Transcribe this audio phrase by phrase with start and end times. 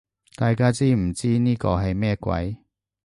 [0.35, 2.57] 大家知唔知呢個係乜鬼